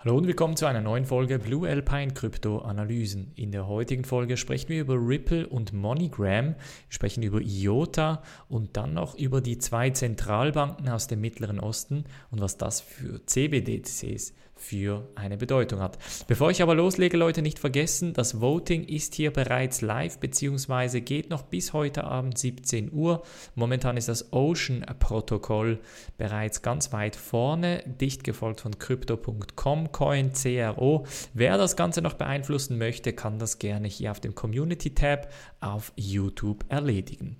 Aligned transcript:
Hallo 0.00 0.16
und 0.16 0.28
willkommen 0.28 0.56
zu 0.56 0.66
einer 0.66 0.80
neuen 0.80 1.04
Folge 1.04 1.40
Blue 1.40 1.68
Alpine 1.68 2.14
Krypto 2.14 2.58
Analysen. 2.58 3.32
In 3.34 3.50
der 3.50 3.66
heutigen 3.66 4.04
Folge 4.04 4.36
sprechen 4.36 4.68
wir 4.68 4.80
über 4.80 4.94
Ripple 4.94 5.48
und 5.48 5.72
MoneyGram, 5.72 6.54
wir 6.54 6.54
sprechen 6.88 7.24
über 7.24 7.40
IOTA 7.40 8.22
und 8.48 8.76
dann 8.76 8.94
noch 8.94 9.16
über 9.16 9.40
die 9.40 9.58
zwei 9.58 9.90
Zentralbanken 9.90 10.88
aus 10.88 11.08
dem 11.08 11.20
Mittleren 11.20 11.58
Osten 11.58 12.04
und 12.30 12.40
was 12.40 12.56
das 12.56 12.80
für 12.80 13.26
CBDCs 13.26 14.34
für 14.58 15.08
eine 15.14 15.36
Bedeutung 15.36 15.80
hat. 15.80 15.98
Bevor 16.26 16.50
ich 16.50 16.62
aber 16.62 16.74
loslege, 16.74 17.16
Leute, 17.16 17.42
nicht 17.42 17.58
vergessen, 17.58 18.12
das 18.12 18.40
Voting 18.40 18.84
ist 18.84 19.14
hier 19.14 19.32
bereits 19.32 19.80
live 19.80 20.18
bzw. 20.18 21.00
geht 21.00 21.30
noch 21.30 21.42
bis 21.42 21.72
heute 21.72 22.04
Abend 22.04 22.36
17 22.36 22.92
Uhr. 22.92 23.22
Momentan 23.54 23.96
ist 23.96 24.08
das 24.08 24.32
Ocean-Protokoll 24.32 25.78
bereits 26.18 26.62
ganz 26.62 26.92
weit 26.92 27.16
vorne, 27.16 27.84
dicht 27.86 28.24
gefolgt 28.24 28.60
von 28.60 28.78
Crypto.com, 28.78 29.87
Coin, 29.92 30.32
CRO. 30.32 31.06
Wer 31.34 31.58
das 31.58 31.76
Ganze 31.76 32.02
noch 32.02 32.14
beeinflussen 32.14 32.78
möchte, 32.78 33.12
kann 33.12 33.38
das 33.38 33.58
gerne 33.58 33.88
hier 33.88 34.10
auf 34.10 34.20
dem 34.20 34.34
Community-Tab 34.34 35.28
auf 35.60 35.92
YouTube 35.96 36.64
erledigen. 36.68 37.36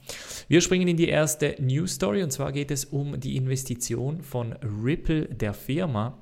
Wir 0.49 0.61
springen 0.61 0.89
in 0.89 0.97
die 0.97 1.09
erste 1.09 1.57
News 1.59 1.95
Story 1.95 2.23
und 2.23 2.31
zwar 2.31 2.53
geht 2.53 2.71
es 2.71 2.85
um 2.85 3.19
die 3.21 3.37
Investition 3.37 4.23
von 4.23 4.55
Ripple, 4.83 5.27
der 5.27 5.55
Firma 5.55 6.19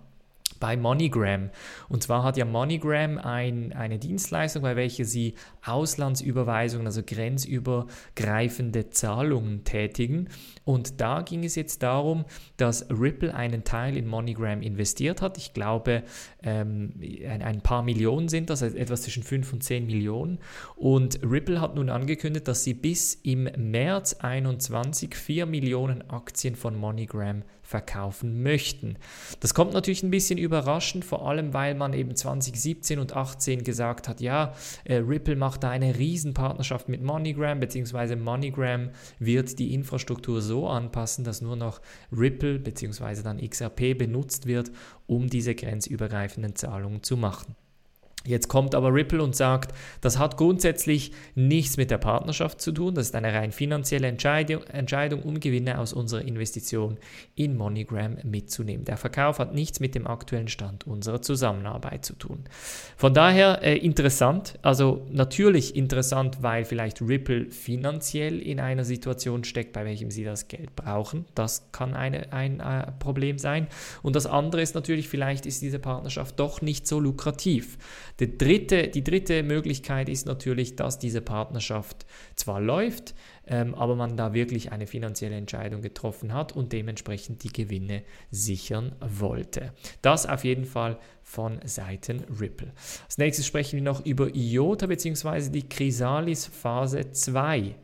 bei 0.61 0.77
MoneyGram. 0.77 1.51
Und 1.89 2.03
zwar 2.03 2.23
hat 2.23 2.37
ja 2.37 2.45
MoneyGram 2.45 3.19
ein, 3.19 3.73
eine 3.73 3.99
Dienstleistung, 3.99 4.63
bei 4.63 4.77
welcher 4.77 5.05
sie 5.05 5.35
Auslandsüberweisungen, 5.65 6.87
also 6.87 7.03
grenzübergreifende 7.05 8.91
Zahlungen 8.91 9.65
tätigen. 9.65 10.29
Und 10.65 11.01
da 11.01 11.23
ging 11.23 11.45
es 11.45 11.55
jetzt 11.55 11.83
darum, 11.83 12.25
dass 12.57 12.89
Ripple 12.91 13.35
einen 13.35 13.65
Teil 13.65 13.97
in 13.97 14.07
MoneyGram 14.07 14.63
investiert 14.63 15.23
hat. 15.23 15.39
Ich 15.39 15.53
glaube, 15.53 16.03
ähm, 16.43 16.95
ein, 17.29 17.43
ein, 17.43 17.61
paar 17.61 17.83
Millionen 17.83 18.29
sind 18.29 18.51
das, 18.51 18.63
also 18.63 18.77
etwas 18.77 19.03
zwischen 19.03 19.23
5 19.23 19.53
und 19.53 19.63
10 19.63 19.87
Millionen. 19.87 20.39
Und 20.75 21.21
Ripple 21.23 21.61
hat 21.61 21.75
nun 21.75 21.91
angekündigt, 21.91 22.49
dass 22.49 22.65
sie 22.65 22.75
bis 22.75 23.15
im 23.15 23.45
März 23.57 24.17
2021 24.17 25.15
4 25.15 25.47
Millionen 25.47 26.09
Aktien 26.11 26.57
von 26.57 26.77
MoneyGram 26.77 27.43
verkaufen 27.63 28.43
möchten. 28.43 28.97
Das 29.41 29.53
kommt 29.53 29.73
natürlich 29.73 30.03
ein 30.03 30.11
bisschen 30.11 30.36
überraschend, 30.39 31.05
vor 31.05 31.29
allem 31.29 31.53
weil 31.55 31.75
man 31.75 31.93
eben 31.93 32.15
2017 32.15 32.99
und 32.99 33.11
2018 33.11 33.65
gesagt 33.65 34.09
hat, 34.09 34.21
ja, 34.21 34.55
äh, 34.85 34.97
Ripple 34.97 35.37
macht 35.37 35.63
da 35.63 35.71
eine 35.71 35.99
Riesenpartnerschaft 35.99 36.89
mit 36.89 37.03
MoneyGram, 37.03 37.61
beziehungsweise 37.61 38.17
MoneyGram 38.17 38.91
wird 39.19 39.59
die 39.59 39.75
Infrastruktur 39.75 40.41
so 40.41 40.69
anpassen, 40.69 41.25
dass 41.25 41.41
nur 41.41 41.57
noch 41.57 41.81
Ripple 42.13 42.59
beziehungsweise 42.59 43.23
dann 43.23 43.39
XRP 43.39 43.97
benutzt 43.97 44.47
wird, 44.47 44.71
um 45.07 45.29
diese 45.29 45.55
grenzübergreifenden 45.55 46.55
Zahlungen 46.55 47.03
zu 47.03 47.17
machen. 47.17 47.57
Jetzt 48.27 48.49
kommt 48.49 48.75
aber 48.75 48.93
Ripple 48.93 49.23
und 49.23 49.37
sagt, 49.37 49.73
das 50.01 50.19
hat 50.19 50.37
grundsätzlich 50.37 51.13
nichts 51.35 51.77
mit 51.77 51.91
der 51.91 51.99
Partnerschaft 51.99 52.61
zu 52.61 52.73
tun, 52.73 52.95
das 52.95 53.07
ist 53.07 53.15
eine 53.15 53.33
rein 53.33 53.53
finanzielle 53.53 54.09
Entscheidung, 54.09 54.63
Entscheidung 54.65 55.23
um 55.23 55.41
Gewinne 55.41 55.79
aus 55.79 55.93
unserer 55.93 56.23
Investition 56.23 56.99
in 57.35 57.57
MoneyGram 57.57 58.19
mitzunehmen. 58.25 58.85
Der 58.85 58.97
Verkauf 58.97 59.39
hat 59.39 59.55
nichts 59.55 59.81
mit 59.81 59.95
dem 59.95 60.07
aktuellen 60.07 60.49
Stand 60.49 60.87
unserer 60.87 61.23
Zusammenarbeit 61.23 62.05
zu 62.05 62.15
tun. 62.15 62.45
Von 62.97 63.15
daher 63.15 63.63
äh, 63.63 63.77
interessant, 63.77 64.59
also 64.63 65.07
natürlich 65.11 65.77
interessant, 65.77 66.39
weil 66.43 66.65
vielleicht 66.65 67.01
Ripple 67.01 67.51
finanziell 67.51 68.41
in 68.41 68.61
einer 68.61 68.85
Situation 68.85 69.45
steckt, 69.45 69.73
bei 69.73 69.85
welchem 69.85 70.11
sie 70.11 70.25
das 70.25 70.49
Geld 70.49 70.75
brauchen. 70.77 71.25
Das 71.35 71.71
kann 71.73 71.95
eine, 71.95 72.33
ein 72.33 72.61
äh, 72.61 72.93
Problem 72.99 73.39
sein. 73.39 73.69
Und 74.03 74.17
das 74.17 74.27
andere 74.27 74.63
ist 74.63 74.75
natürlich, 74.75 75.09
vielleicht 75.09 75.47
ist 75.47 75.63
diese 75.63 75.79
Partnerschaft 75.79 76.39
doch 76.41 76.63
nicht 76.63 76.87
so 76.87 77.01
lukrativ. 77.01 77.79
Die 78.19 78.39
dritte, 78.39 78.89
die 78.89 79.05
dritte 79.05 79.43
Möglichkeit 79.43 80.09
ist 80.09 80.27
natürlich, 80.27 80.77
dass 80.77 80.99
diese 80.99 81.21
Partnerschaft 81.21 82.07
zwar 82.35 82.61
läuft, 82.61 83.15
ähm, 83.47 83.75
aber 83.75 83.95
man 83.95 84.17
da 84.17 84.33
wirklich 84.33 84.73
eine 84.73 84.87
finanzielle 84.87 85.37
Entscheidung 85.37 85.83
getroffen 85.83 86.33
hat 86.33 86.57
und 86.57 86.73
dementsprechend 86.73 87.45
die 87.45 87.53
Gewinne 87.53 88.03
sichern 88.31 88.95
wollte. 89.01 89.73
Das 90.01 90.27
auf 90.27 90.45
jeden 90.45 90.65
Fall 90.65 90.99
von 91.23 91.61
Seiten 91.65 92.25
Ripple. 92.41 92.73
Als 93.05 93.19
nächstes 93.19 93.47
sprechen 93.47 93.77
wir 93.77 93.83
noch 93.83 94.05
über 94.07 94.35
IOTA 94.35 94.87
bzw. 94.87 95.51
die 95.51 95.69
Chrysalis 95.69 96.47
Phase 96.47 97.11
2. 97.11 97.75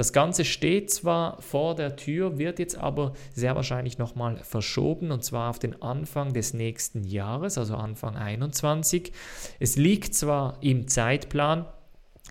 Das 0.00 0.14
Ganze 0.14 0.46
steht 0.46 0.90
zwar 0.90 1.42
vor 1.42 1.74
der 1.74 1.94
Tür, 1.94 2.38
wird 2.38 2.58
jetzt 2.58 2.78
aber 2.78 3.12
sehr 3.34 3.54
wahrscheinlich 3.54 3.98
nochmal 3.98 4.38
verschoben 4.38 5.10
und 5.10 5.22
zwar 5.22 5.50
auf 5.50 5.58
den 5.58 5.82
Anfang 5.82 6.32
des 6.32 6.54
nächsten 6.54 7.04
Jahres, 7.04 7.58
also 7.58 7.74
Anfang 7.74 8.14
2021. 8.14 9.12
Es 9.58 9.76
liegt 9.76 10.14
zwar 10.14 10.56
im 10.62 10.88
Zeitplan, 10.88 11.66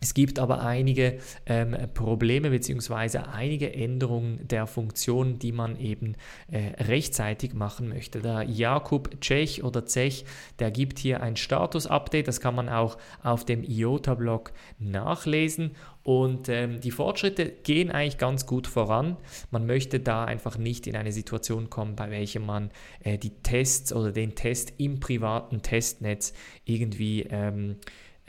es 0.02 0.14
gibt 0.14 0.40
aber 0.40 0.62
einige 0.62 1.20
ähm, 1.46 1.76
Probleme 1.94 2.52
bzw. 2.52 3.20
einige 3.34 3.74
Änderungen 3.74 4.48
der 4.48 4.66
Funktion, 4.66 5.40
die 5.40 5.52
man 5.52 5.78
eben 5.78 6.16
äh, 6.50 6.84
rechtzeitig 6.84 7.54
machen 7.54 7.90
möchte. 7.90 8.22
Der 8.22 8.44
Jakub 8.44 9.20
Czech 9.20 9.64
oder 9.64 9.86
Zech, 9.86 10.26
der 10.60 10.72
gibt 10.72 11.00
hier 11.00 11.22
ein 11.22 11.36
Status-Update, 11.36 12.28
das 12.28 12.40
kann 12.40 12.56
man 12.56 12.70
auch 12.70 12.98
auf 13.24 13.44
dem 13.44 13.64
IOTA-Blog 13.64 14.54
nachlesen. 14.78 15.72
Und 16.04 16.48
ähm, 16.48 16.80
die 16.80 16.92
Fortschritte 16.92 17.50
gehen 17.50 17.92
eigentlich 17.92 18.18
ganz 18.18 18.46
gut 18.46 18.68
voran. 18.68 19.18
Man 19.52 19.66
möchte 19.66 20.00
da 20.00 20.24
einfach 20.24 20.58
nicht 20.58 20.88
in 20.88 20.96
eine 20.96 21.12
Situation 21.12 21.70
kommen, 21.70 21.96
bei 21.96 22.10
welcher 22.10 22.40
man 22.40 22.72
äh, 23.04 23.18
die 23.18 23.32
Tests 23.44 23.92
oder 23.92 24.14
den 24.14 24.34
Test 24.34 24.74
im 24.78 25.02
privaten 25.02 25.62
Testnetz 25.62 26.34
irgendwie 26.64 27.28
ähm, 27.30 27.76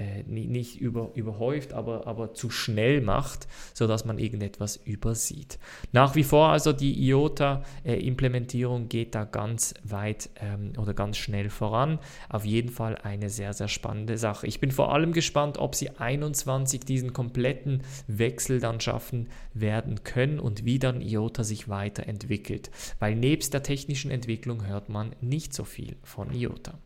äh, 0.00 0.22
nicht 0.26 0.80
über, 0.80 1.10
überhäuft, 1.14 1.74
aber, 1.74 2.06
aber 2.06 2.32
zu 2.32 2.48
schnell 2.48 3.02
macht, 3.02 3.46
sodass 3.74 4.06
man 4.06 4.18
irgendetwas 4.18 4.76
übersieht. 4.76 5.58
Nach 5.92 6.14
wie 6.14 6.24
vor 6.24 6.48
also 6.48 6.72
die 6.72 7.06
IOTA-Implementierung 7.06 8.88
geht 8.88 9.14
da 9.14 9.24
ganz 9.24 9.74
weit 9.84 10.30
ähm, 10.40 10.72
oder 10.78 10.94
ganz 10.94 11.18
schnell 11.18 11.50
voran. 11.50 11.98
Auf 12.30 12.46
jeden 12.46 12.70
Fall 12.70 12.96
eine 12.96 13.28
sehr, 13.28 13.52
sehr 13.52 13.68
spannende 13.68 14.16
Sache. 14.16 14.46
Ich 14.46 14.58
bin 14.58 14.70
vor 14.70 14.94
allem 14.94 15.12
gespannt, 15.12 15.58
ob 15.58 15.74
sie 15.74 15.90
21 15.90 16.80
diesen 16.80 17.12
kompletten 17.12 17.82
Wechsel 18.06 18.58
dann 18.58 18.80
schaffen 18.80 19.28
werden 19.52 20.02
können 20.02 20.40
und 20.40 20.64
wie 20.64 20.78
dann 20.78 21.02
IOTA 21.02 21.44
sich 21.44 21.68
weiterentwickelt. 21.68 22.70
Weil 23.00 23.16
nebst 23.16 23.52
der 23.52 23.62
technischen 23.62 24.10
Entwicklung 24.10 24.66
hört 24.66 24.88
man 24.88 25.14
nicht 25.20 25.52
so 25.52 25.64
viel 25.64 25.96
von 26.02 26.32
IOTA. 26.32 26.78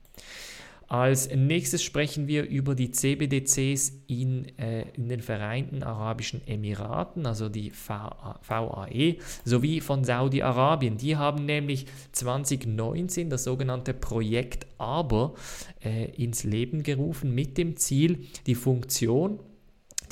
Als 0.88 1.30
nächstes 1.34 1.82
sprechen 1.82 2.26
wir 2.26 2.44
über 2.44 2.74
die 2.74 2.90
CBDCs 2.90 3.92
in, 4.06 4.46
äh, 4.58 4.88
in 4.94 5.08
den 5.08 5.20
Vereinten 5.20 5.82
Arabischen 5.82 6.46
Emiraten, 6.46 7.26
also 7.26 7.48
die 7.48 7.72
VAE, 7.72 9.16
sowie 9.44 9.80
von 9.80 10.04
Saudi-Arabien. 10.04 10.98
Die 10.98 11.16
haben 11.16 11.46
nämlich 11.46 11.86
2019 12.12 13.30
das 13.30 13.44
sogenannte 13.44 13.94
Projekt 13.94 14.66
Aber 14.78 15.34
äh, 15.82 16.10
ins 16.22 16.44
Leben 16.44 16.82
gerufen 16.82 17.34
mit 17.34 17.56
dem 17.56 17.76
Ziel, 17.76 18.26
die 18.46 18.54
Funktion, 18.54 19.40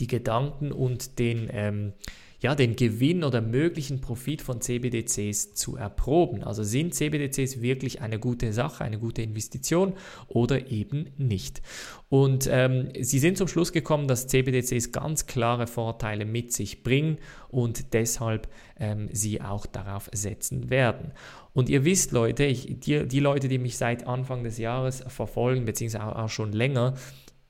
die 0.00 0.06
Gedanken 0.06 0.72
und 0.72 1.18
den 1.18 1.48
ähm, 1.52 1.92
ja, 2.42 2.56
den 2.56 2.74
Gewinn 2.74 3.22
oder 3.22 3.40
möglichen 3.40 4.00
Profit 4.00 4.42
von 4.42 4.60
CBDCs 4.60 5.54
zu 5.54 5.76
erproben. 5.76 6.42
Also 6.42 6.64
sind 6.64 6.92
CBDCs 6.92 7.62
wirklich 7.62 8.02
eine 8.02 8.18
gute 8.18 8.52
Sache, 8.52 8.82
eine 8.82 8.98
gute 8.98 9.22
Investition 9.22 9.94
oder 10.26 10.68
eben 10.68 11.06
nicht. 11.16 11.62
Und 12.08 12.48
ähm, 12.50 12.88
sie 13.00 13.20
sind 13.20 13.38
zum 13.38 13.46
Schluss 13.46 13.72
gekommen, 13.72 14.08
dass 14.08 14.26
CBDCs 14.26 14.90
ganz 14.90 15.26
klare 15.26 15.68
Vorteile 15.68 16.24
mit 16.24 16.52
sich 16.52 16.82
bringen 16.82 17.18
und 17.48 17.92
deshalb 17.92 18.48
ähm, 18.78 19.08
sie 19.12 19.40
auch 19.40 19.64
darauf 19.64 20.10
setzen 20.12 20.68
werden. 20.68 21.12
Und 21.54 21.68
ihr 21.68 21.84
wisst, 21.84 22.10
Leute, 22.10 22.44
ich, 22.44 22.80
die, 22.80 23.06
die 23.06 23.20
Leute, 23.20 23.46
die 23.46 23.58
mich 23.58 23.76
seit 23.76 24.06
Anfang 24.06 24.42
des 24.42 24.58
Jahres 24.58 25.04
verfolgen, 25.06 25.64
beziehungsweise 25.64 26.04
auch, 26.04 26.24
auch 26.24 26.28
schon 26.28 26.52
länger, 26.52 26.94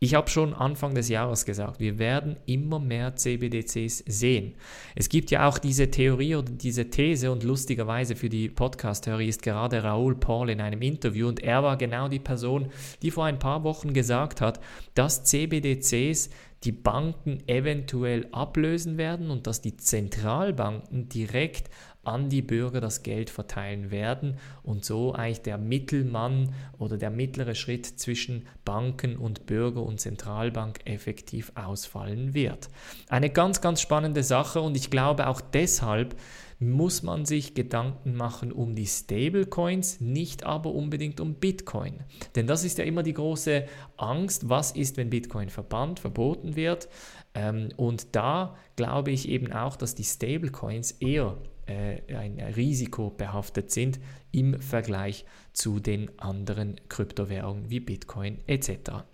ich 0.03 0.15
habe 0.15 0.29
schon 0.29 0.53
Anfang 0.53 0.97
des 0.97 1.09
Jahres 1.09 1.45
gesagt, 1.45 1.79
wir 1.79 1.97
werden 1.97 2.35
immer 2.45 2.81
mehr 2.81 3.15
CBDCs 3.15 3.99
sehen. 3.99 4.57
Es 4.97 5.09
gibt 5.09 5.31
ja 5.31 5.47
auch 5.47 5.59
diese 5.59 5.93
Theorie 5.93 6.35
oder 6.35 6.51
diese 6.51 6.91
These 6.91 7.31
und 7.31 7.45
lustigerweise 7.45 8.17
für 8.17 8.29
die 8.29 8.49
Podcast-Hörer 8.49 9.21
ist 9.21 9.45
gerade 9.45 9.85
Raoul 9.85 10.17
Paul 10.17 10.51
in 10.51 10.61
einem 10.61 10.83
Interview 10.83 11.29
und 11.29 11.39
er 11.39 11.63
war 11.63 11.77
genau 11.77 12.09
die 12.09 12.19
Person, 12.19 12.67
die 13.03 13.13
vor 13.13 13.27
ein 13.27 13.39
paar 13.39 13.63
Wochen 13.63 13.93
gesagt 13.93 14.41
hat, 14.41 14.59
dass 14.95 15.23
CBDCs 15.23 16.31
die 16.65 16.73
Banken 16.73 17.39
eventuell 17.47 18.27
ablösen 18.33 18.99
werden 18.99 19.31
und 19.31 19.47
dass 19.47 19.61
die 19.61 19.77
Zentralbanken 19.77 21.09
direkt 21.11 21.71
an 22.05 22.29
die 22.29 22.43
Bürger 22.43 22.81
das 22.81 23.03
Geld 23.03 23.31
verteilen 23.31 23.91
werden 23.91 24.37
und 24.63 24.85
so 24.85 25.13
eigentlich 25.13 25.43
der 25.43 25.59
Mittelmann 25.59 26.55
oder 26.79 26.99
der 26.99 27.11
mittlere 27.11 27.55
Schritt 27.55 27.87
zwischen 27.87 28.47
Banken 28.65 29.17
und 29.17 29.47
Bürger 29.47 29.83
und 29.83 30.01
Zentralbank 30.01 30.81
effektiv 30.85 31.53
ausfallen 31.55 32.35
wird. 32.35 32.69
Eine 33.09 33.31
ganz, 33.31 33.61
ganz 33.61 33.81
spannende 33.81 34.25
Sache 34.25 34.61
und 34.61 34.77
ich 34.77 34.91
glaube 34.91 35.29
auch 35.29 35.41
deshalb 35.41 36.17
muss 36.63 37.03
man 37.03 37.27
sich 37.27 37.55
Gedanken 37.55 38.15
machen 38.15 38.53
um 38.53 38.75
die 38.77 38.87
Stablecoins, 38.87 40.01
nicht 40.01 40.45
aber 40.45 40.73
unbedingt 40.73 41.21
um 41.21 41.35
Bitcoin. 41.35 42.05
Denn 42.37 42.47
das 42.47 42.65
ist 42.65 42.79
ja 42.79 42.85
immer 42.85 43.03
die 43.03 43.15
große 43.15 43.67
Angst, 43.97 44.49
was 44.49 44.71
ist, 44.73 44.97
wenn 44.97 45.11
Bitcoin 45.11 45.51
verbannt, 45.51 45.99
verboten 45.99 46.55
wird. 46.55 46.89
Ähm, 47.35 47.71
und 47.77 48.15
da 48.15 48.57
glaube 48.77 49.11
ich 49.11 49.29
eben 49.29 49.53
auch, 49.53 49.77
dass 49.77 49.95
die 49.95 50.05
Stablecoins 50.05 50.93
eher 50.93 51.37
äh, 51.67 52.15
ein 52.15 52.39
Risiko 52.41 53.11
behaftet 53.11 53.71
sind 53.71 54.01
im 54.31 54.59
Vergleich 54.61 55.25
zu 55.53 55.81
den 55.81 56.19
anderen 56.19 56.81
Kryptowährungen 56.89 57.71
wie 57.71 57.81
Bitcoin 57.81 58.39
etc. 58.47 59.05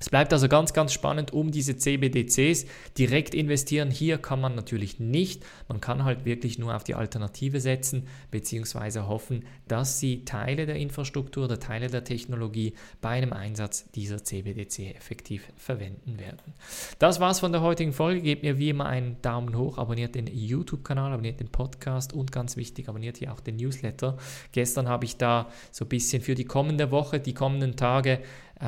Es 0.00 0.08
bleibt 0.08 0.32
also 0.32 0.48
ganz, 0.48 0.72
ganz 0.72 0.94
spannend 0.94 1.34
um 1.34 1.50
diese 1.50 1.76
CBDCs. 1.76 2.64
Direkt 2.96 3.34
investieren 3.34 3.90
hier 3.90 4.16
kann 4.16 4.40
man 4.40 4.54
natürlich 4.54 4.98
nicht. 4.98 5.44
Man 5.68 5.82
kann 5.82 6.04
halt 6.04 6.24
wirklich 6.24 6.58
nur 6.58 6.74
auf 6.74 6.84
die 6.84 6.94
Alternative 6.94 7.60
setzen, 7.60 8.08
beziehungsweise 8.30 9.06
hoffen, 9.08 9.44
dass 9.68 10.00
sie 10.00 10.24
Teile 10.24 10.64
der 10.64 10.76
Infrastruktur 10.76 11.44
oder 11.44 11.60
Teile 11.60 11.88
der 11.88 12.02
Technologie 12.02 12.72
bei 13.02 13.10
einem 13.10 13.34
Einsatz 13.34 13.90
dieser 13.90 14.24
CBDC 14.24 14.96
effektiv 14.96 15.52
verwenden 15.56 16.18
werden. 16.18 16.54
Das 16.98 17.20
war's 17.20 17.40
von 17.40 17.52
der 17.52 17.60
heutigen 17.60 17.92
Folge. 17.92 18.22
Gebt 18.22 18.42
mir 18.42 18.56
wie 18.56 18.70
immer 18.70 18.86
einen 18.86 19.20
Daumen 19.20 19.54
hoch, 19.54 19.76
abonniert 19.76 20.14
den 20.14 20.26
YouTube-Kanal, 20.26 21.12
abonniert 21.12 21.40
den 21.40 21.48
Podcast 21.48 22.14
und 22.14 22.32
ganz 22.32 22.56
wichtig, 22.56 22.88
abonniert 22.88 23.18
hier 23.18 23.34
auch 23.34 23.40
den 23.40 23.56
Newsletter. 23.56 24.16
Gestern 24.52 24.88
habe 24.88 25.04
ich 25.04 25.18
da 25.18 25.50
so 25.70 25.84
ein 25.84 25.88
bisschen 25.88 26.22
für 26.22 26.34
die 26.34 26.46
kommende 26.46 26.90
Woche, 26.90 27.20
die 27.20 27.34
kommenden 27.34 27.76
Tage 27.76 28.20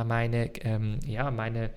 meine, 0.05 0.51
ähm, 0.65 0.99
ja, 1.07 1.31
meine 1.31 1.71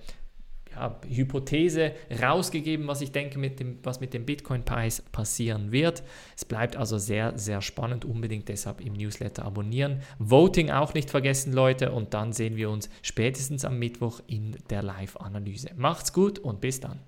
ja, 0.76 1.00
Hypothese 1.08 1.92
rausgegeben, 2.22 2.86
was 2.86 3.00
ich 3.00 3.12
denke, 3.12 3.38
mit 3.38 3.60
dem, 3.60 3.78
was 3.82 4.00
mit 4.00 4.14
dem 4.14 4.26
Bitcoin-Preis 4.26 5.02
passieren 5.12 5.72
wird. 5.72 6.02
Es 6.36 6.44
bleibt 6.44 6.76
also 6.76 6.98
sehr, 6.98 7.38
sehr 7.38 7.62
spannend. 7.62 8.04
Unbedingt 8.04 8.48
deshalb 8.48 8.80
im 8.80 8.92
Newsletter 8.92 9.44
abonnieren. 9.44 10.00
Voting 10.18 10.70
auch 10.70 10.94
nicht 10.94 11.10
vergessen, 11.10 11.52
Leute. 11.52 11.92
Und 11.92 12.14
dann 12.14 12.32
sehen 12.32 12.56
wir 12.56 12.70
uns 12.70 12.90
spätestens 13.02 13.64
am 13.64 13.78
Mittwoch 13.78 14.20
in 14.26 14.56
der 14.70 14.82
Live-Analyse. 14.82 15.70
Macht's 15.76 16.12
gut 16.12 16.38
und 16.38 16.60
bis 16.60 16.80
dann. 16.80 16.98